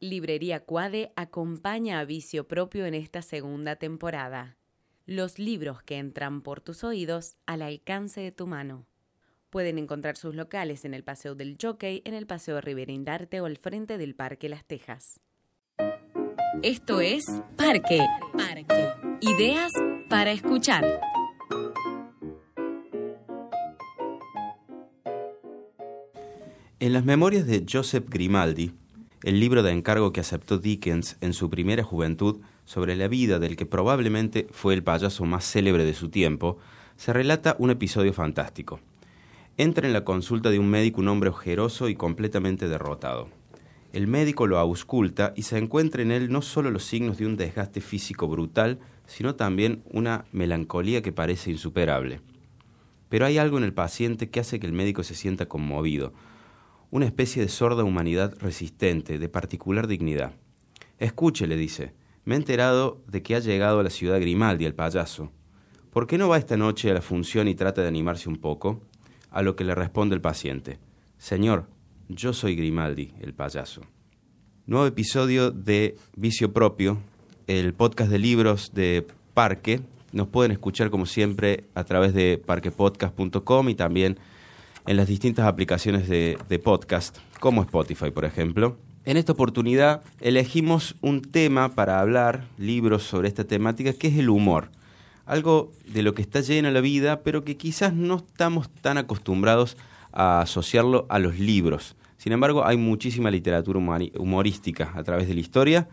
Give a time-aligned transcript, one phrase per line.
[0.00, 4.56] Librería Cuade acompaña a Vicio Propio en esta segunda temporada.
[5.06, 8.86] Los libros que entran por tus oídos al alcance de tu mano.
[9.50, 13.46] Pueden encontrar sus locales en el Paseo del Jockey, en el Paseo Rivera Indarte o
[13.46, 15.18] al frente del Parque Las Tejas.
[16.62, 17.26] Esto es
[17.56, 18.06] Parque.
[18.36, 18.92] Parque.
[19.20, 19.72] Ideas
[20.08, 20.84] para escuchar.
[26.78, 28.72] En las memorias de Joseph Grimaldi,
[29.22, 33.56] el libro de encargo que aceptó Dickens en su primera juventud sobre la vida del
[33.56, 36.58] que probablemente fue el payaso más célebre de su tiempo,
[36.96, 38.80] se relata un episodio fantástico.
[39.56, 43.28] Entra en la consulta de un médico un hombre ojeroso y completamente derrotado.
[43.92, 47.36] El médico lo ausculta y se encuentra en él no solo los signos de un
[47.36, 52.20] desgaste físico brutal, sino también una melancolía que parece insuperable.
[53.08, 56.12] Pero hay algo en el paciente que hace que el médico se sienta conmovido,
[56.90, 60.32] una especie de sorda humanidad resistente, de particular dignidad.
[60.98, 64.74] Escuche, le dice, me he enterado de que ha llegado a la ciudad Grimaldi, el
[64.74, 65.30] payaso.
[65.90, 68.82] ¿Por qué no va esta noche a la función y trata de animarse un poco?
[69.30, 70.78] A lo que le responde el paciente,
[71.18, 71.66] Señor,
[72.08, 73.82] yo soy Grimaldi, el payaso.
[74.66, 76.98] Nuevo episodio de Vicio Propio,
[77.46, 79.80] el podcast de libros de Parque.
[80.12, 84.18] Nos pueden escuchar como siempre a través de parquepodcast.com y también
[84.88, 88.78] en las distintas aplicaciones de, de, podcast, como Spotify, por ejemplo.
[89.04, 94.30] En esta oportunidad elegimos un tema para hablar, libros sobre esta temática, que es el
[94.30, 94.70] humor.
[95.26, 99.76] Algo de lo que está llena la vida, pero que quizás no estamos tan acostumbrados
[100.10, 101.94] a asociarlo a los libros.
[102.16, 103.78] Sin embargo, hay muchísima literatura
[104.18, 105.88] humorística a través de la historia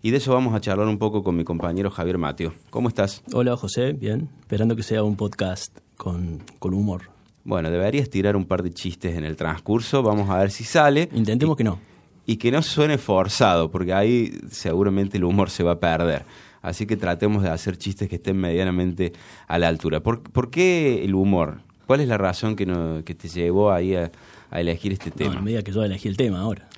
[0.00, 2.54] y de eso vamos a charlar un poco con mi compañero Javier Mateo.
[2.70, 3.22] ¿Cómo estás?
[3.30, 4.30] Hola José, bien.
[4.40, 7.17] Esperando que sea un podcast con, con humor.
[7.48, 11.08] Bueno, deberías tirar un par de chistes en el transcurso, vamos a ver si sale.
[11.14, 11.80] Intentemos que no.
[12.26, 16.26] Y que no suene forzado, porque ahí seguramente el humor se va a perder.
[16.60, 19.14] Así que tratemos de hacer chistes que estén medianamente
[19.46, 20.00] a la altura.
[20.00, 21.62] ¿Por, por qué el humor?
[21.86, 24.12] ¿Cuál es la razón que, no, que te llevó ahí a,
[24.50, 25.32] a elegir este tema?
[25.32, 26.68] No, a medida que yo elegí el tema ahora.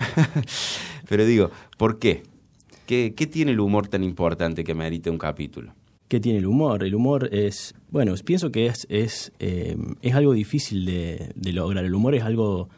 [1.09, 2.23] Pero digo, ¿por qué?
[2.87, 3.13] qué?
[3.17, 5.73] ¿Qué tiene el humor tan importante que merite un capítulo?
[6.11, 6.83] ¿Qué tiene el humor?
[6.83, 11.85] El humor es, bueno, pienso que es, es, eh, es algo difícil de, de, lograr.
[11.85, 12.69] El humor es algo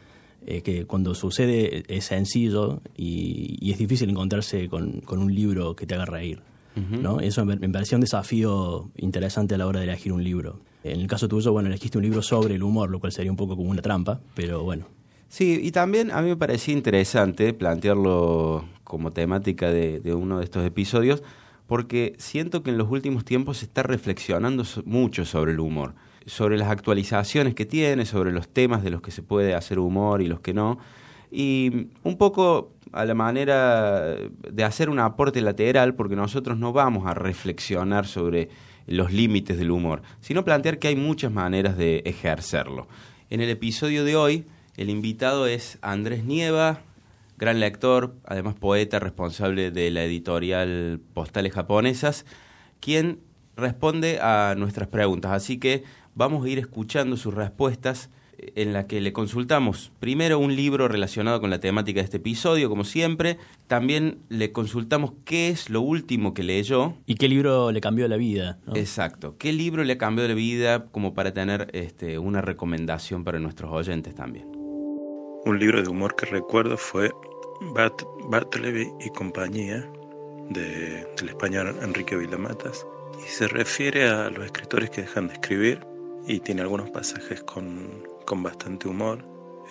[0.45, 5.75] eh, que cuando sucede es sencillo y, y es difícil encontrarse con, con, un libro
[5.75, 6.43] que te haga reír.
[6.75, 7.01] Uh -huh.
[7.01, 7.19] ¿no?
[7.21, 10.59] Eso me, me, parecía un desafío interesante a la hora de elegir un libro.
[10.83, 13.37] En el caso tuyo, bueno, elegiste un libro sobre el humor, lo cual sería un
[13.37, 14.85] poco como una trampa, pero bueno.
[15.29, 20.43] Sí, y también a mí me parecía interesante plantearlo como temática de, de uno de
[20.43, 21.23] estos episodios,
[21.67, 26.57] porque siento que en los últimos tiempos se está reflexionando mucho sobre el humor, sobre
[26.57, 30.27] las actualizaciones que tiene, sobre los temas de los que se puede hacer humor y
[30.27, 30.79] los que no,
[31.31, 37.07] y un poco a la manera de hacer un aporte lateral, porque nosotros no vamos
[37.07, 38.49] a reflexionar sobre
[38.85, 42.87] los límites del humor, sino plantear que hay muchas maneras de ejercerlo.
[43.31, 44.45] En el episodio de hoy,
[44.77, 46.81] el invitado es Andrés Nieva,
[47.43, 52.25] gran lector, además poeta responsable de la editorial Postales Japonesas,
[52.79, 53.19] quien
[53.57, 55.33] responde a nuestras preguntas.
[55.33, 55.83] Así que
[56.15, 58.09] vamos a ir escuchando sus respuestas
[58.55, 62.69] en la que le consultamos primero un libro relacionado con la temática de este episodio,
[62.69, 63.37] como siempre.
[63.67, 66.93] También le consultamos qué es lo último que leyó.
[67.05, 68.59] Y qué libro le cambió la vida.
[68.65, 68.77] ¿no?
[68.77, 69.35] Exacto.
[69.37, 74.15] ¿Qué libro le cambió la vida como para tener este, una recomendación para nuestros oyentes
[74.15, 74.47] también?
[75.45, 77.11] Un libro de humor que recuerdo fue
[77.61, 79.87] Bat, Bartleby y compañía
[80.49, 82.85] de, del español Enrique Vilamatas
[83.25, 85.85] y se refiere a los escritores que dejan de escribir
[86.27, 89.23] y tiene algunos pasajes con, con bastante humor.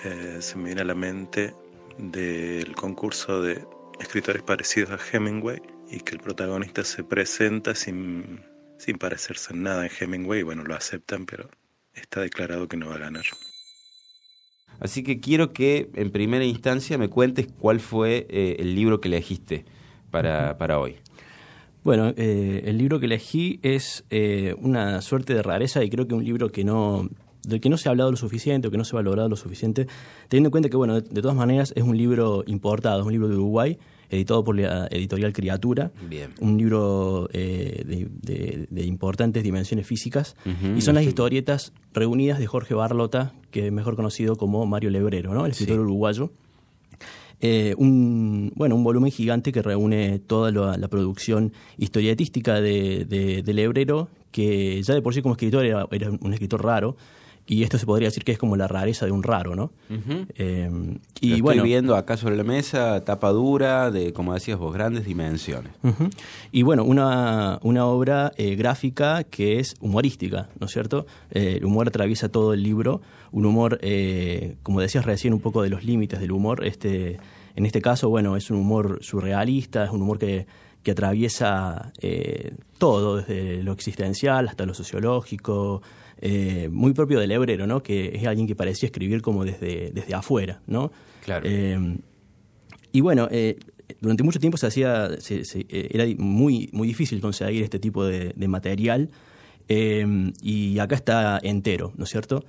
[0.04, 1.54] Eh, se me viene a la mente
[1.98, 3.65] del concurso de
[4.00, 5.60] escritores parecidos a Hemingway
[5.91, 8.41] y que el protagonista se presenta sin,
[8.78, 10.42] sin parecerse en nada en Hemingway.
[10.42, 11.48] Bueno, lo aceptan, pero
[11.94, 13.25] está declarado que no va a ganar.
[14.81, 19.09] Así que quiero que en primera instancia me cuentes cuál fue eh, el libro que
[19.09, 19.65] elegiste
[20.10, 20.97] para, para hoy.
[21.84, 26.15] Bueno, eh, el libro que elegí es eh, una suerte de rareza y creo que
[26.15, 27.09] un libro que no
[27.47, 29.36] del que no se ha hablado lo suficiente o que no se ha valorado lo
[29.36, 29.86] suficiente,
[30.28, 33.12] teniendo en cuenta que, bueno, de, de todas maneras es un libro importado, es un
[33.12, 33.78] libro de Uruguay,
[34.10, 36.30] editado por la editorial Criatura, Bien.
[36.41, 41.72] un libro eh, de, de, de, importantes dimensiones físicas, uh -huh, y son las historietas
[41.94, 45.47] reunidas de Jorge Barlota, que es mejor conocido como Mario Lebrero, ¿no?
[45.47, 45.80] el escritor sí.
[45.80, 46.30] uruguayo.
[47.41, 53.42] Eh, un, bueno, un volumen gigante que reúne toda la, la producción historietística de, de,
[53.42, 56.97] de, Lebrero, que ya de por sí como escritor era, era un escritor raro,
[57.47, 59.72] y esto se podría decir que es como la rareza de un raro, ¿no?
[60.36, 60.71] Eh,
[61.21, 65.72] y bueno, viendo acá sobre la mesa, tapa dura, de, como decías vos, grandes dimensiones.
[66.53, 71.06] Y bueno, una, una obra eh, gráfica que es humorística, ¿no es cierto?
[71.30, 73.03] Eh, el humor atraviesa todo el libro,
[73.33, 73.80] un humor,
[74.62, 76.65] como decías recién, un poco de los límites del humor.
[76.65, 77.18] Este,
[77.56, 80.47] en este caso, bueno, es un humor surrealista, es un humor que
[80.83, 81.92] que atraviesa
[82.77, 85.80] todo, desde lo existencial hasta lo sociológico,
[86.24, 87.83] eh, muy propio del hebrero, ¿no?
[87.83, 90.92] Que es alguien que parecía escribir como desde, desde afuera, ¿no?
[91.24, 91.45] Claro.
[91.48, 91.98] Eh,
[92.92, 93.59] y bueno, eh,
[94.01, 95.10] durante mucho tiempo se hacía,
[95.69, 99.10] era muy, muy difícil conseguir este tipo de, material
[99.69, 102.45] y acá está entero, ¿no es cierto?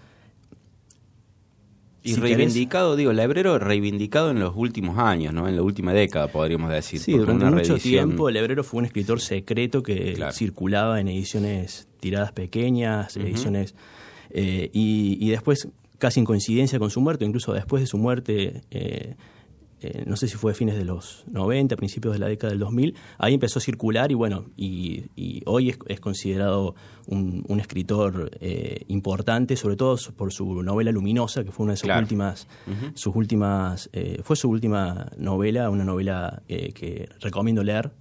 [2.04, 5.48] Y reivindicado, digo, el hebrero reivindicado en los últimos años, ¿no?
[5.48, 7.00] En la última década, podríamos decir.
[7.00, 12.32] Sí, durante mucho tiempo el hebrero fue un escritor secreto que circulaba en ediciones tiradas
[12.32, 13.76] pequeñas, ediciones...
[14.36, 15.68] Eh, y, después,
[16.00, 19.16] casi en coincidencia con su muerte, incluso después de su muerte, eh,
[19.84, 22.60] eh, no sé si fue a fines de los 90, principios de la década del
[22.60, 25.06] 2000, ahí empezó a circular y bueno, y,
[25.46, 26.76] hoy es, considerado
[27.08, 28.32] un, escritor
[28.88, 32.48] importante, sobre todo por su novela Luminosa, que fue una de sus últimas,
[32.94, 33.90] sus últimas
[34.24, 37.92] fue su última novela, una novela que recomiendo leer,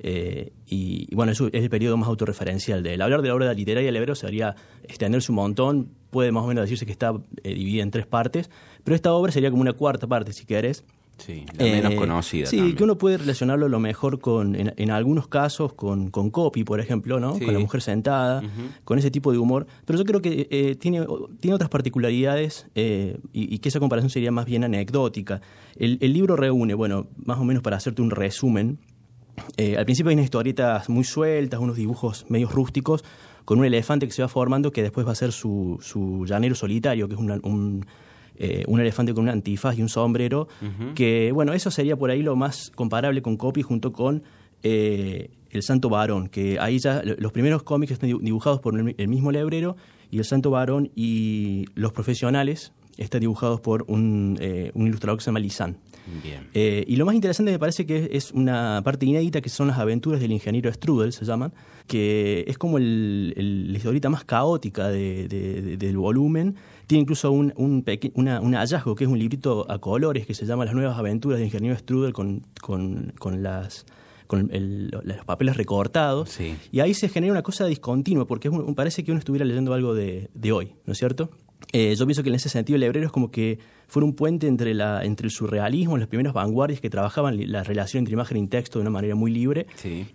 [0.00, 3.02] eh, y, bueno, es, es el periodo más autorreferencial de él.
[3.02, 4.54] Hablar de la obra literaria del Hebreo sería
[4.84, 8.50] extenderse un montón, puede más o menos decirse que está eh, dividida en tres partes,
[8.84, 10.84] pero esta obra sería como una cuarta parte, si querés.
[11.18, 12.46] Sí, la menos eh, conocida.
[12.46, 16.80] Sí, que uno puede relacionarlo lo mejor con, en, algunos casos, con, con Copy, por
[16.80, 17.38] ejemplo, ¿no?
[17.38, 18.42] Con la mujer sentada,
[18.84, 19.66] con ese tipo de humor.
[19.84, 21.04] Pero yo creo que tiene,
[21.40, 25.40] tiene otras particularidades y, que esa comparación sería más bien anecdótica.
[25.76, 28.78] El, el libro reúne, bueno, más o menos para hacerte un resumen,
[29.56, 33.04] eh, al principio hay unas historietas muy sueltas, unos dibujos medio rústicos,
[33.44, 36.54] con un elefante que se va formando que después va a ser su, su llanero
[36.54, 37.86] solitario, que es un,
[38.38, 40.48] eh, un, elefante con un antifaz y un sombrero,
[40.94, 44.22] que bueno, eso sería por ahí lo más comparable con Copy junto con
[44.62, 49.32] eh, El Santo Varón, que ahí ya los primeros cómics están dibujados por el mismo
[49.32, 49.76] lebrero
[50.10, 54.38] y El Santo Varón y los profesionales están dibujados por un,
[54.74, 55.76] un ilustrador que se llama Lisan.
[56.54, 59.78] Eh, y lo más interesante me parece que es una parte inédita que son las
[59.78, 61.52] aventuras del ingeniero Strudel, se llaman,
[61.86, 63.34] que es como el,
[63.70, 66.56] la historieta más caótica del volumen.
[66.86, 70.74] Tiene incluso un, un, hallazgo que es un librito a colores que se llama Las
[70.74, 73.84] nuevas aventuras del ingeniero Strudel con, con, con las
[74.26, 76.38] con los papeles recortados.
[76.70, 80.28] Y ahí se genera una cosa discontinua, porque parece que uno estuviera leyendo algo de,
[80.34, 81.30] de hoy, ¿no es cierto?
[81.72, 84.46] Eh, yo pienso que en ese sentido el hebrero es como que fue un puente
[84.46, 88.46] entre, la, entre el surrealismo, las primeras vanguardias que trabajaban la relación entre imagen y
[88.46, 89.66] texto de una manera muy libre,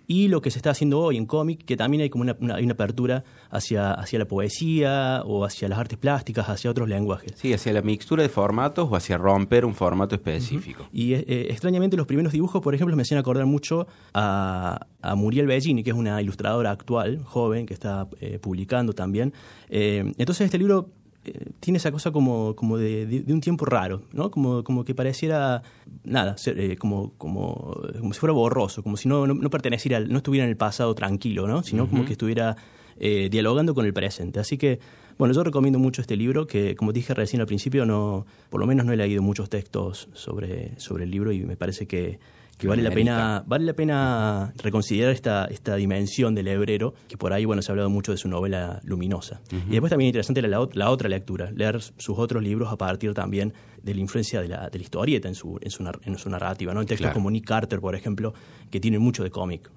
[0.06, 2.72] y lo que se está haciendo hoy en cómic, que también hay como una, una,
[2.72, 7.32] apertura hacia, hacia la poesía o hacia las artes plásticas, hacia otros lenguajes.
[7.36, 10.88] Sí, hacia la mixtura de formatos o hacia romper un formato específico.
[10.92, 15.14] Y eh, eh, extrañamente los primeros dibujos, por ejemplo, me hacían acordar mucho a, a
[15.16, 18.08] Muriel Bellini, que es una ilustradora actual, joven, que está
[18.40, 19.32] publicando también.
[19.68, 20.90] entonces este libro
[21.24, 24.30] eh, tiene esa cosa como, como de, un tiempo raro, ¿no?
[24.30, 25.62] Como, como que pareciera,
[26.04, 30.44] nada, eh, como, como, como si fuera borroso, como si no, no, perteneciera, no estuviera
[30.44, 31.62] en el pasado tranquilo, ¿no?
[31.62, 32.56] Sino como que estuviera
[32.98, 34.40] eh, dialogando con el presente.
[34.40, 34.78] Así que,
[35.18, 38.66] bueno, yo recomiendo mucho este libro, que como dije recién al principio, no, por lo
[38.66, 42.18] menos no he leído muchos textos sobre, sobre el libro y me parece que
[42.58, 47.32] que vale la pena vale la pena reconsiderar esta esta dimensión del hebrero que por
[47.32, 49.40] ahí bueno se ha hablado mucho de su novela luminosa.
[49.50, 53.52] Y después también interesante la, la, otra lectura leer sus otros libros a partir también
[53.82, 56.72] de la influencia de la, de la historieta en su en su, en su narrativa
[56.74, 58.34] no en textos como Nick Carter por ejemplo
[58.70, 59.70] que tienen mucho de cómic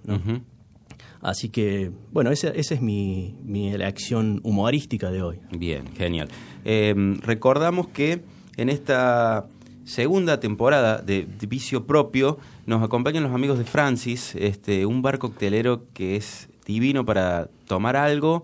[1.22, 5.40] Así que, bueno, esa, esa es mi, mi, elección humorística de hoy.
[5.52, 6.30] Bien, genial.
[6.64, 8.22] Eh, recordamos que
[8.56, 9.48] en esta
[9.88, 15.86] segunda temporada de, Vicio Propio nos acompañan los amigos de Francis, este, un bar coctelero
[15.94, 18.44] que es divino para tomar algo,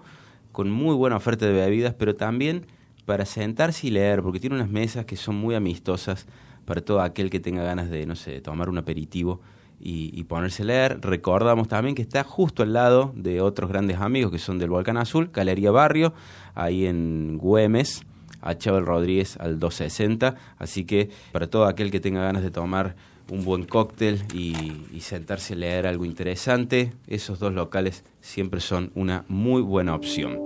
[0.53, 2.65] con muy buena oferta de bebidas, pero también
[3.05, 6.25] para sentarse y leer, porque tiene unas mesas que son muy amistosas
[6.63, 9.41] para todo aquel que tenga ganas de, no sé, tomar un aperitivo
[9.81, 11.00] y, ponerse a leer.
[11.01, 14.95] Recordamos también que está justo al lado de otros grandes amigos que son del Volcán
[14.95, 16.13] Azul, Galería Barrio,
[16.55, 18.05] ahí en Güemes
[18.43, 20.35] a Chabel Rodríguez al 260.
[20.57, 22.95] Así que para todo aquel que tenga ganas de tomar
[23.29, 29.25] un buen cóctel y, sentarse a leer algo interesante, esos dos locales siempre son una
[29.27, 30.39] muy buena opción.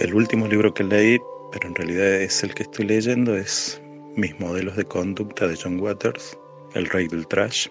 [0.00, 1.18] El último libro que leí,
[1.52, 3.80] pero en realidad es el que estoy leyendo, es
[4.16, 6.38] Mis modelos de conducta de John Waters,
[6.74, 7.68] El Rey del Trash.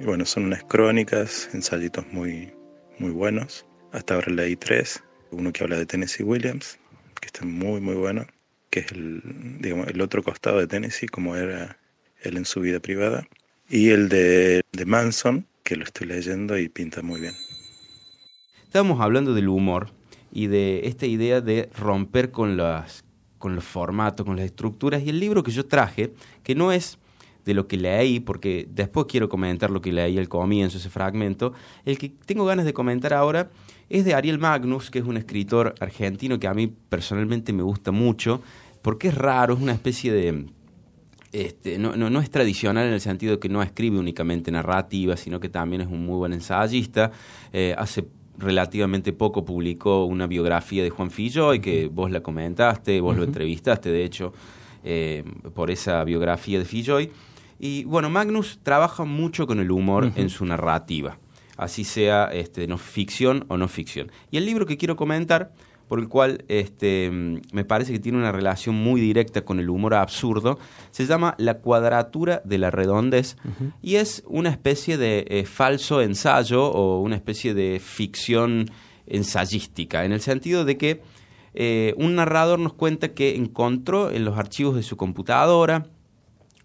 [0.00, 2.52] Y bueno, son unas crónicas, ensayitos muy,
[2.98, 3.64] muy buenos.
[3.92, 5.02] Hasta ahora leí tres.
[5.30, 6.78] Uno que habla de Tennessee Williams,
[7.20, 8.26] que está muy, muy bueno,
[8.70, 9.22] que es el,
[9.60, 11.78] digamos, el otro costado de Tennessee, como era
[12.22, 13.26] él en su vida privada,
[13.68, 17.34] y el de, de Manson, que lo estoy leyendo y pinta muy bien.
[18.62, 19.90] Estábamos hablando del humor
[20.32, 23.04] y de esta idea de romper con, las,
[23.38, 26.98] con los formatos, con las estructuras, y el libro que yo traje, que no es
[27.44, 31.52] de lo que leí, porque después quiero comentar lo que leí al comienzo, ese fragmento.
[31.84, 33.50] El que tengo ganas de comentar ahora
[33.88, 37.92] es de Ariel Magnus, que es un escritor argentino que a mí personalmente me gusta
[37.92, 38.40] mucho,
[38.82, 40.46] porque es raro, es una especie de...
[41.32, 45.16] Este, no, no, no es tradicional en el sentido de que no escribe únicamente narrativa,
[45.16, 47.10] sino que también es un muy buen ensayista.
[47.52, 48.06] Eh, hace
[48.38, 53.90] relativamente poco publicó una biografía de Juan Filloy, que vos la comentaste, vos lo entrevistaste,
[53.90, 54.32] de hecho,
[54.84, 55.24] eh,
[55.54, 57.10] por esa biografía de Filloy.
[57.58, 61.18] Y bueno, Magnus trabaja mucho con el humor en su narrativa,
[61.56, 64.10] así sea este, no ficción o no ficción.
[64.30, 65.52] Y el libro que quiero comentar,
[65.88, 67.10] por el cual este,
[67.52, 70.58] me parece que tiene una relación muy directa con el humor absurdo,
[70.90, 73.36] se llama La cuadratura de la redondez.
[73.82, 78.70] Y es una especie de eh, falso ensayo o una especie de ficción
[79.06, 81.02] ensayística, en el sentido de que
[81.54, 85.86] eh, un narrador nos cuenta que encontró en los archivos de su computadora,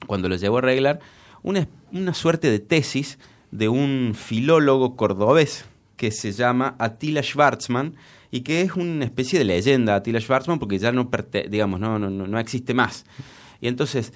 [0.07, 0.99] cuando lo llevó a arreglar,
[1.43, 3.19] una, una suerte de tesis
[3.51, 5.65] de un filólogo cordobés
[5.97, 7.95] que se llama Attila Schwarzman
[8.31, 11.09] y que es una especie de leyenda Attila Schwarzman porque ya no,
[11.49, 13.05] digamos, no, no, no existe más.
[13.61, 14.13] Y entonces,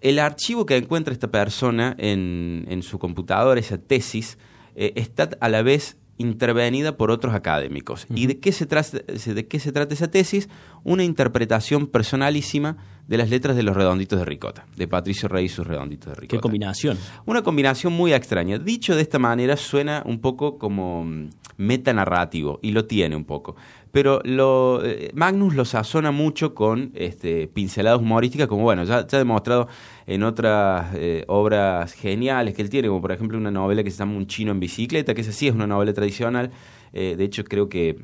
[0.00, 4.38] el archivo que encuentra esta persona en, en su computadora, esa tesis,
[4.76, 8.06] eh, está a la vez intervenida por otros académicos.
[8.14, 10.48] ¿Y de qué, se trata, de qué se trata esa tesis?
[10.84, 12.76] Una interpretación personalísima
[13.08, 16.14] de las letras de los redonditos de ricota, de Patricio Rey y sus redonditos de
[16.20, 16.36] ricota.
[16.36, 16.98] ¿Qué combinación?
[17.24, 18.58] Una combinación muy extraña.
[18.58, 23.56] Dicho de esta manera, suena un poco como mm, metanarrativo, y lo tiene un poco.
[23.98, 29.16] Pero lo, eh, Magnus lo sazona mucho con este, pinceladas humorísticas, como bueno, ya, ya
[29.16, 29.66] ha demostrado
[30.06, 33.98] en otras eh, obras geniales que él tiene, como por ejemplo una novela que se
[33.98, 36.52] llama Un chino en bicicleta, que esa sí es una novela tradicional.
[36.92, 37.98] Eh, de hecho, creo que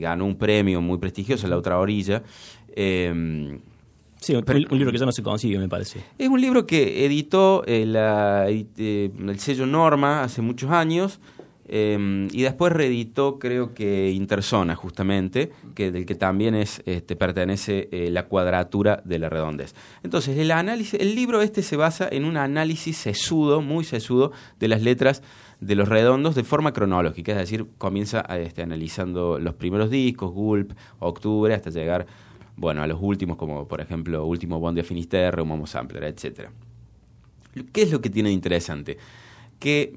[0.00, 2.24] ganó un premio muy prestigioso, La otra orilla.
[2.74, 3.60] Em,
[4.18, 4.44] Sí, un,
[4.78, 6.00] libro que ya no se consigue, me parece.
[6.18, 7.92] Es un libro que editó el
[9.38, 11.20] sello Norma hace muchos años
[11.68, 17.88] Em, y después reeditó, creo que Interzona, justamente, que, del que también es, este, pertenece
[17.90, 19.74] eh, la cuadratura de la redondez.
[20.04, 24.30] Entonces, el, análisis, el libro este se basa en un análisis sesudo, muy sesudo,
[24.60, 25.22] de las letras
[25.60, 30.72] de los redondos de forma cronológica, es decir, comienza este, analizando los primeros discos, Gulp,
[31.00, 32.06] Octubre, hasta llegar
[32.56, 36.48] bueno, a los últimos, como por ejemplo Último Bond de Finisterre, Momo Sampler, etc.
[37.72, 38.98] ¿Qué es lo que tiene de interesante?
[39.58, 39.94] Que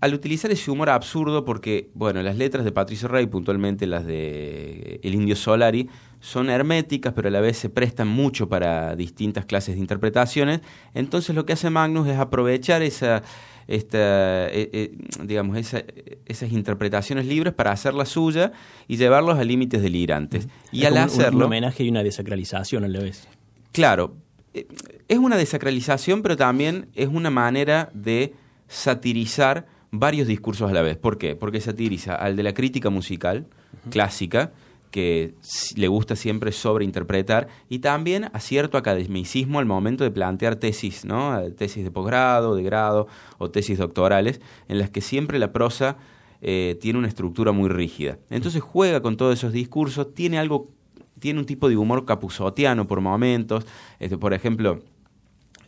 [0.00, 5.00] al utilizar ese humor absurdo, porque, bueno, las letras de Patricio Rey, puntualmente las de
[5.02, 5.88] El Indio Solari,
[6.20, 10.60] son herméticas, pero a la vez se prestan mucho para distintas clases de interpretaciones.
[10.94, 13.22] Entonces lo que hace Magnus es aprovechar esa,
[13.68, 14.92] esta, eh, eh,
[15.24, 18.52] digamos, esas interpretaciones libres para hacerla suya
[18.88, 20.48] y llevarlos a límites delirantes.
[20.72, 21.38] Y al hacerlo...
[21.38, 23.28] Un, homenaje y una desacralización a la vez.
[23.72, 24.16] Claro,
[24.54, 24.66] eh,
[25.08, 28.34] es una desacralización, pero también es una manera de
[28.68, 29.66] satirizar
[29.98, 30.96] varios discursos a la vez.
[30.96, 31.36] ¿Por qué?
[31.36, 33.46] Porque satiriza al de la crítica musical
[33.90, 34.52] clásica,
[34.90, 35.34] que
[35.76, 41.38] le gusta siempre sobreinterpretar, y también a cierto academicismo al momento de plantear tesis, ¿no?
[41.56, 43.06] Tesis de posgrado, de grado
[43.38, 45.96] o tesis doctorales, en las que siempre la prosa
[46.40, 48.18] eh, tiene una estructura muy rígida.
[48.30, 50.70] Entonces juega con todos esos discursos, tiene algo,
[51.18, 53.66] tiene un tipo de humor capuzotiano por momentos.
[53.98, 54.80] Este, por ejemplo,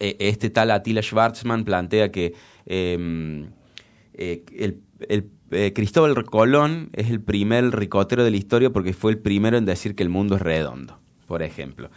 [0.01, 2.35] eh, este tal Attila Schwarzman plantea que
[2.67, 3.47] em,
[4.19, 4.45] eh,
[5.09, 9.57] el, eh, Cristóbal Colón es el primer ricotero de la historia porque fue el primero
[9.57, 11.89] en decir que el mundo es redondo, por ejemplo.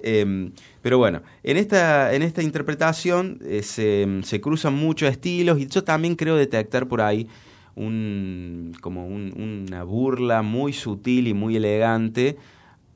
[0.00, 5.66] Em, pero bueno, en esta, en esta interpretación eh, se, se, cruzan muchos estilos y
[5.66, 7.28] yo también creo detectar por ahí
[7.74, 12.36] un, como una burla muy sutil y muy elegante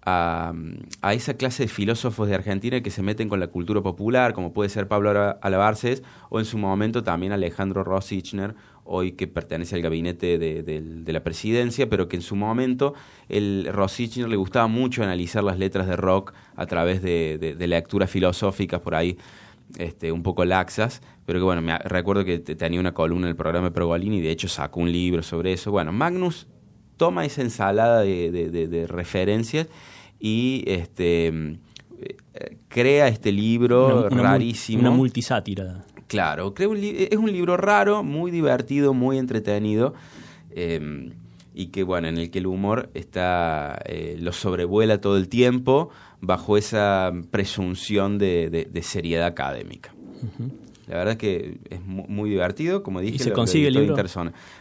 [0.04, 0.52] a,
[1.00, 4.52] a, esa clase de filósofos de Argentina que se meten con la cultura popular, como
[4.52, 9.82] puede ser Pablo Alabarces o en su momento también Alejandro Rosichner hoy que pertenece al
[9.82, 12.94] gabinete de, la presidencia, pero que en su momento
[13.28, 18.80] el Rosichner le gustaba mucho analizar las letras de rock a través de, lecturas filosóficas
[18.80, 19.16] por ahí
[19.78, 23.36] este, un poco laxas, pero que bueno, me recuerdo que tenía una columna en el
[23.36, 25.70] programa de Pergolini y de hecho sacó un libro sobre eso.
[25.70, 26.46] Bueno, Magnus
[26.96, 29.68] toma esa ensalada de, referencias
[30.18, 34.80] y este, eh, crea este libro rarísimo.
[34.80, 35.84] Una multisátira.
[36.12, 39.94] Claro, creo es un libro raro, muy divertido, muy entretenido.
[40.54, 41.12] Em,
[41.54, 45.88] y que bueno, en el que el humor está eh, lo sobrevuela todo el tiempo
[46.20, 49.94] bajo esa presunción de, seriedad académica.
[50.86, 53.16] La verdad es que es muy, divertido, como dije.
[53.16, 53.96] ¿Y se consigue el libro?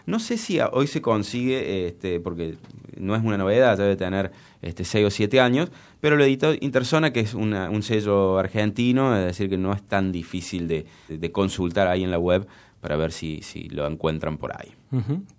[0.06, 2.56] No sé si hoy se consigue, este, porque
[2.98, 4.32] no es una novedad, debe tener
[4.62, 5.70] este, 6 o 7 años,
[6.02, 10.12] pero lo editó Intersona, que es un sello argentino, es decir, que no es tan
[10.12, 12.48] difícil de, de consultar ahí en la web
[12.82, 14.72] para ver si, si lo encuentran por ahí.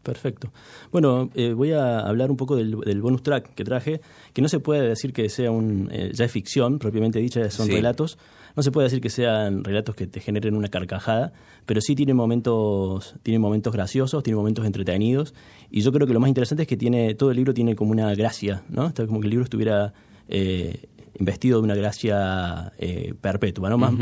[0.02, 0.52] perfecto.
[0.92, 4.00] Bueno, eh, voy a hablar un poco del, bonus track que traje,
[4.32, 7.68] que no se puede decir que sea un, eh, ya es ficción, propiamente dicha, son
[7.68, 8.16] relatos.
[8.54, 11.32] No se puede decir que sean relatos que te generen una carcajada,
[11.66, 15.34] pero sí tiene momentos, tiene momentos graciosos, tiene momentos entretenidos,
[15.70, 17.92] y yo creo que lo más interesante es que tiene, todo el libro tiene como
[17.92, 18.86] una gracia, ¿no?
[18.86, 19.94] Está como que el libro estuviera
[20.28, 20.86] eh,
[21.18, 22.72] investido de una gracia
[23.20, 23.78] perpetua, ¿no?
[23.78, 23.92] Más,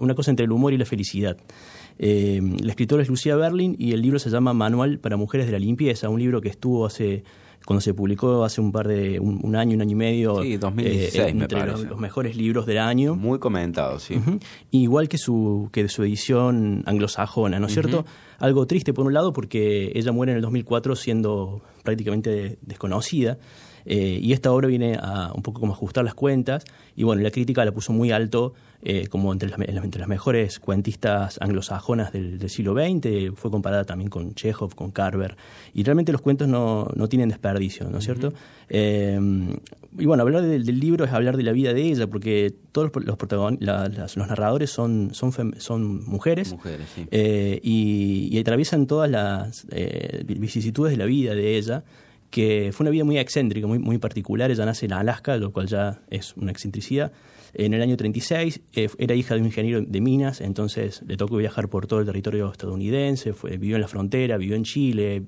[0.00, 1.36] Una cosa entre el humor y la felicidad.
[1.98, 5.52] Eh, la escritora es Lucía Berlin y el libro se llama Manual para Mujeres de
[5.52, 7.24] la Limpieza, un libro que estuvo hace
[7.66, 11.14] cuando se publicó hace un par de un, año, un año y medio, sí, 2016,
[11.14, 13.14] eh, entre los, mejores libros del año.
[13.14, 14.14] Muy comentado, sí.
[14.70, 18.06] Igual que su que su edición anglosajona, ¿no es cierto?
[18.38, 23.38] Algo triste por un lado porque ella muere en el 2004 siendo prácticamente desconocida.
[23.90, 26.64] Eh, y esta obra viene a un poco como ajustar las cuentas.
[26.94, 28.52] Y bueno, la crítica la puso muy alto
[28.82, 33.34] eh, como entre las, entre las mejores cuentistas anglosajonas del, siglo XX.
[33.34, 35.38] Fue comparada también con Chekhov, con Carver.
[35.72, 38.34] Y realmente los cuentos no, no tienen desperdicio, ¿no es cierto?
[38.68, 39.18] Eh,
[39.98, 43.16] y bueno, hablar del, libro es hablar de la vida de ella, porque todos los,
[43.58, 46.54] los, los narradores son, son, son mujeres.
[47.10, 49.66] y, y, atraviesan todas las
[50.26, 51.84] vicisitudes de la vida de ella
[52.30, 54.50] que fue una vida muy excéntrica, muy, muy particular.
[54.50, 57.12] Ella nace en Alaska, lo cual ya es una excentricidad.
[57.54, 61.36] En el año 36 eh, era hija de un ingeniero de minas, entonces le tocó
[61.36, 65.22] viajar por todo el territorio estadounidense, fue, vivió en la frontera, vivió en Chile,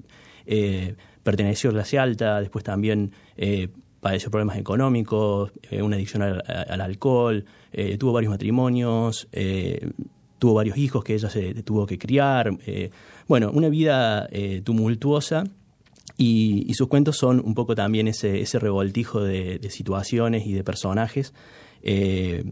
[0.46, 3.68] eh, perteneció a clase alta, después también eh,
[4.00, 7.44] padeció problemas económicos, una adicción al, al alcohol,
[7.98, 9.28] tuvo varios matrimonios,
[10.38, 12.50] tuvo varios hijos que ella se tuvo que criar.
[13.28, 14.26] bueno, una vida
[14.64, 15.44] tumultuosa
[16.22, 21.32] y, sus cuentos son un poco también ese, ese revoltijo de, situaciones y de personajes.
[21.82, 22.44] Eh,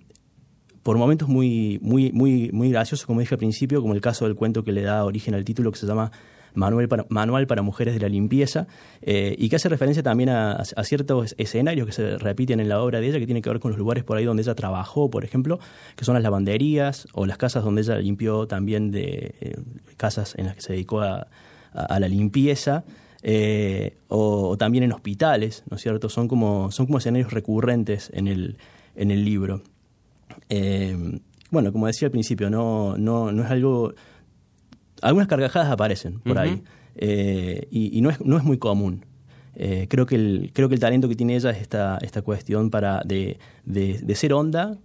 [0.83, 4.37] por momentos muy, muy, muy, muy graciosos, como dije al principio, como el caso del
[4.37, 6.11] cuento que le da origen al título que se llama
[6.55, 8.69] Manual para, Manual para Mujeres de la Limpieza,
[9.03, 13.01] eh, y que hace referencia también a, ciertos escenarios que se repiten en la obra
[13.01, 15.27] de ella, que tiene que ver con los lugares por ahí donde ella trabajó, por
[15.27, 15.59] ejemplo,
[15.95, 19.57] que son las lavanderías o las casas donde ella limpió también de eh,
[19.99, 21.27] casas en las que se dedicó a
[21.75, 22.85] la limpieza.
[23.23, 26.09] Eh, o, también en hospitales, ¿no es cierto?
[26.09, 28.59] Son como, son como escenarios recurrentes en el,
[28.95, 29.63] en el libro.
[30.49, 33.95] Eh, bueno, como decía al principio, no, no, no es algo...
[35.01, 36.61] Algunas carcajadas aparecen por ahí
[36.97, 39.05] eh, y, no, es, no es muy común.
[39.55, 43.03] creo, que el, creo que el talento que tiene ella es esta, esta cuestión para
[43.05, 44.77] de, de, ser onda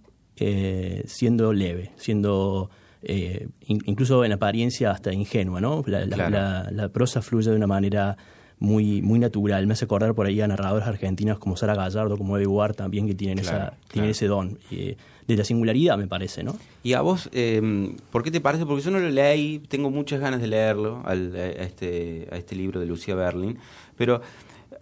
[1.06, 2.70] siendo leve, siendo
[3.06, 5.82] eh, incluso en apariencia hasta ingenua, ¿no?
[5.86, 8.16] La, prosa fluye de una manera
[8.58, 9.66] muy, muy natural.
[9.66, 13.14] Me hace acordar por ahí a narradores argentinos como Sara Gallardo, como Ward también, que
[13.14, 14.58] tienen, esa, tienen ese don.
[14.70, 16.54] Eh, de la singularidad, me parece, ¿no?
[16.82, 18.66] Y a vos, eh, ¿por qué te parece?
[18.66, 22.78] Porque yo no lo leí, tengo muchas ganas de leerlo, a, este, a este libro
[22.78, 23.58] de Lucía Berlin,
[23.96, 24.20] pero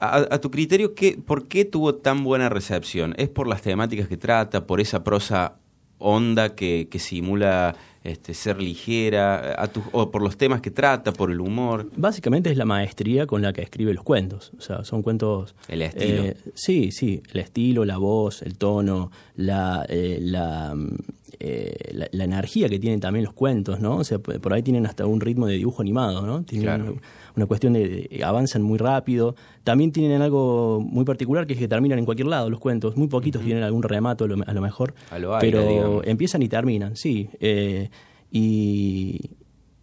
[0.01, 3.15] a, tu criterio, ¿qué, ¿por qué tuvo tan buena recepción?
[3.19, 5.59] ¿Es por las temáticas que trata, por esa prosa
[6.03, 11.31] honda que, que simula este, ser ligera, a o por los temas que trata, por
[11.31, 11.89] el humor.
[11.97, 14.53] Básicamente es la maestría con la que escribe los cuentos.
[14.59, 15.55] O sea, son cuentos.
[15.69, 16.25] El estilo.
[16.25, 20.19] Eh, sí, sí, el estilo, la voz, el tono, la, eh,
[21.39, 23.99] eh, la, la, energía que tienen también los cuentos, ¿no?
[23.99, 26.43] O sea, por ahí tienen hasta un ritmo de dibujo animado, ¿no?
[26.43, 27.01] Tienen
[27.37, 29.35] una, cuestión de, avanzan muy rápido.
[29.65, 32.97] También tienen algo muy particular que es que terminan en cualquier lado los cuentos.
[32.97, 34.95] Muy poquitos tienen algún remato a lo, mejor.
[35.41, 37.29] pero empiezan y terminan, sí.
[37.41, 37.91] Eh,
[38.31, 39.31] y,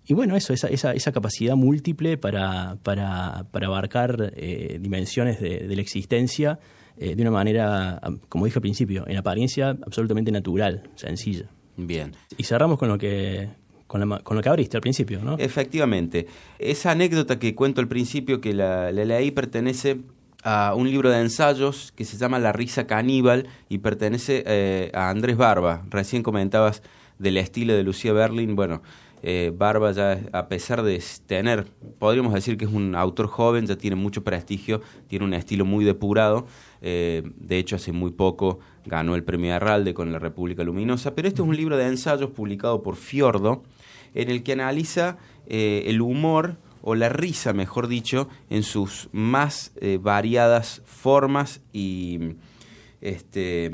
[0.06, 5.68] y bueno, eso, esa, esa, esa capacidad múltiple para, para, para abarcar eh, dimensiones de,
[5.68, 6.60] de la existencia
[7.02, 11.46] eh, de una manera, como dije al principio, en apariencia absolutamente natural, sencilla.
[11.78, 12.12] Bien.
[12.38, 13.48] Y cerramos con lo que
[13.90, 15.36] con, con, lo que abriste al principio, ¿no?
[15.40, 16.28] Efectivamente.
[16.60, 19.98] Esa anécdota que cuento al principio, que la, la, leí, pertenece
[20.44, 25.10] a un libro de ensayos que se llama La risa caníbal y pertenece eh, a
[25.10, 25.86] Andrés Barba.
[25.90, 26.84] Recién comentabas
[27.18, 28.56] del estilo de Lucía Berlin.
[28.56, 28.84] Bueno,
[29.24, 31.66] eh, Barba ya, a pesar de tener,
[31.98, 35.84] podríamos decir que es un autor joven, ya tiene mucho prestigio, tiene un estilo muy
[35.84, 36.46] depurado.
[36.84, 41.16] Eh, de hecho, hace muy poco ganó el premio Arralde con La República Luminosa.
[41.16, 43.64] Pero este es un libro de ensayos publicado por Fiordo,
[44.14, 45.18] en el que analiza
[45.48, 52.36] eh, el humor o la risa, mejor dicho, en sus más eh, variadas formas y,
[53.02, 53.72] este,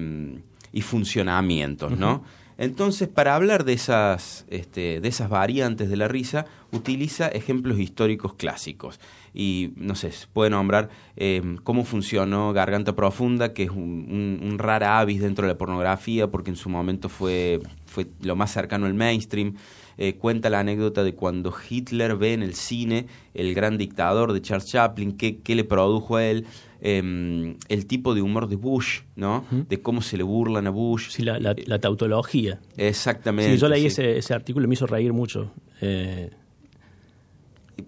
[0.72, 2.24] y funcionamientos, ¿no?
[2.58, 8.36] Entonces, para hablar de esas, este, de esas variantes de la risa, utiliza ejemplos históricos
[8.36, 9.00] clásicos.
[9.34, 14.58] Y, no sé, se puede nombrar eh, cómo funcionó Garganta Profunda, que es un, un,
[14.58, 18.86] rara avis dentro de la pornografía, porque en su momento fue, fue lo más cercano
[18.86, 19.56] al mainstream.
[19.98, 24.42] Eh, cuenta la anécdota de cuando Hitler ve en el cine El gran dictador de
[24.42, 26.46] Charles Chaplin, qué, qué le produjo a él.
[26.82, 29.46] Em, el tipo de humor de Bush, ¿no?
[29.50, 31.10] De cómo se le burlan a Bush.
[31.10, 32.60] Sí, la, la, tautología.
[32.78, 33.54] Exactamente.
[33.54, 35.52] Sí, yo leí Ese, ese, artículo y me hizo reír mucho.
[35.82, 36.30] Eh,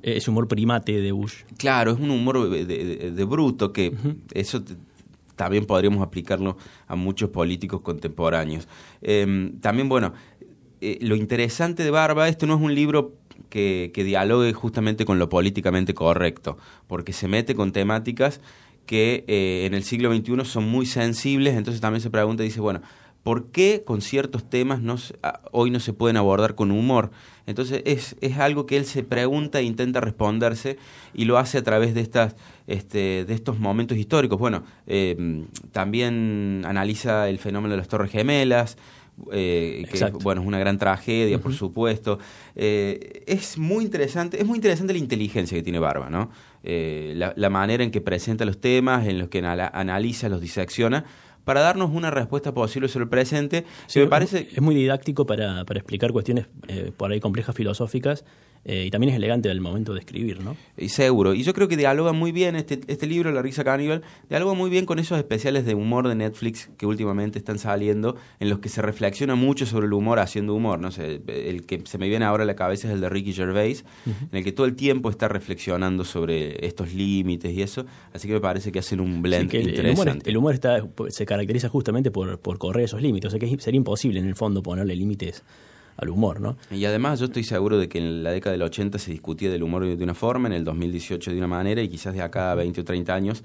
[0.02, 1.44] ese humor primate de Bush.
[1.58, 2.66] Claro, es un humor de,
[3.12, 3.94] de, bruto que
[4.34, 4.64] eso
[5.36, 8.68] también podríamos aplicarlo a muchos políticos contemporáneos.
[9.02, 10.14] Em, también, bueno,
[10.82, 13.14] eh, lo interesante de Barba, esto no es un libro
[13.50, 18.42] que, que dialogue justamente con lo políticamente correcto, porque se mete con temáticas
[18.88, 22.82] que eh, en el siglo XXI son muy sensibles, entonces también se pregunta, dice, bueno,
[23.22, 24.96] ¿por qué con ciertos temas no,
[25.52, 27.12] hoy no se pueden abordar con humor?
[27.46, 30.78] Entonces es, es algo que él se pregunta e intenta responderse
[31.14, 32.38] y lo hace a través de, estas,
[32.68, 34.40] este, de estos momentos históricos.
[34.40, 38.78] Bueno, eh, también analiza el fenómeno de las Torres Gemelas,
[39.32, 42.20] eh, que bueno, es una gran tragedia, por supuesto.
[42.56, 46.30] Eh, es muy interesante, es muy interesante la inteligencia que tiene Barba, ¿no?
[46.64, 51.06] Eh, la, manera en que presenta los temas, en los que analiza, los disecciona,
[51.46, 53.66] para darnos una respuesta posible sobre el presente.
[53.96, 54.50] me parece...
[54.52, 56.48] Es muy didáctico para, para explicar cuestiones
[56.98, 58.26] por ahí complejas filosóficas
[58.66, 60.56] eh, y también es elegante al momento de escribir, ¿no?
[60.78, 61.34] Y seguro.
[61.34, 64.70] Y yo creo que dialoga muy bien este, este libro, La risa caníbal, dialoga muy
[64.70, 68.70] bien con esos especiales de humor de Netflix que últimamente están saliendo, en los que
[68.70, 70.80] se reflexiona mucho sobre el humor haciendo humor.
[70.80, 73.34] No sé, el que se me viene ahora a la cabeza es el de Ricky
[73.34, 77.86] Gervais, en el que todo el tiempo está reflexionando sobre estos límites y eso.
[78.14, 80.30] Así que me parece que hacen un blend interesante.
[80.30, 83.28] El humor, está, se caracteriza justamente por, por correr esos límites.
[83.28, 85.44] O sea que sería imposible en el fondo ponerle límites
[85.98, 86.58] al humor, ¿no?
[86.72, 89.64] Y además yo estoy seguro de que en la década del 80 se discutía del
[89.64, 92.56] humor de una forma, en el 2018 de una manera y quizás de acá a
[92.56, 93.44] 20 o 30 años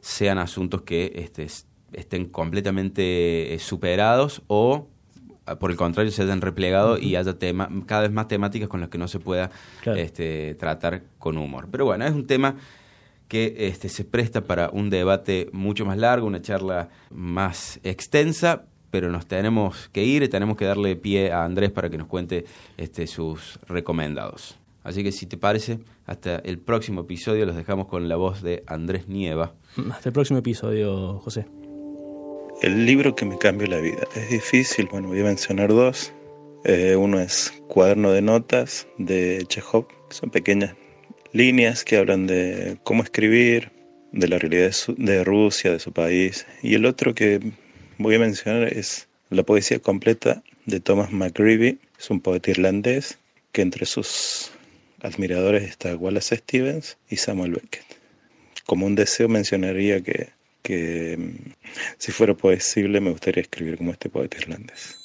[0.00, 1.46] sean asuntos que este,
[1.92, 4.88] estén completamente eh, superados o
[5.44, 8.80] ah, por el contrario se hayan replegado y haya tema, cada vez más temáticas con
[8.80, 9.50] las que no se pueda
[9.84, 11.68] este, tratar con humor.
[11.70, 12.56] Pero bueno, es un tema
[13.28, 19.10] que este, se presta para un debate mucho más largo, una charla más extensa, pero
[19.10, 22.44] nos tenemos que ir y tenemos que darle pie a Andrés para que nos cuente
[22.76, 24.58] este, sus recomendados.
[24.82, 28.62] Así que si te parece, hasta el próximo episodio los dejamos con la voz de
[28.66, 29.54] Andrés Nieva.
[29.92, 31.46] Hasta el próximo episodio, José.
[32.62, 34.02] El libro que me cambió la vida.
[34.16, 36.12] Es difícil, bueno, voy a mencionar dos.
[36.64, 39.86] Eh, uno es Cuaderno de Notas de Chekhov.
[40.10, 40.74] Son pequeñas
[41.32, 43.70] líneas que hablan de cómo escribir,
[44.12, 46.46] de la realidad de Rusia, de su país.
[46.62, 47.52] Y el otro que
[48.00, 51.78] voy a mencionar es la poesía completa de Thomas McGreevy.
[51.98, 53.18] Es un poeta irlandés
[53.52, 54.50] que entre sus
[55.02, 57.84] admiradores está Wallace Stevens y Samuel Beckett.
[58.64, 60.30] Como un deseo mencionaría que,
[60.62, 61.52] que mm,
[61.98, 64.99] si fuera posible me gustaría escribir como este poeta irlandés.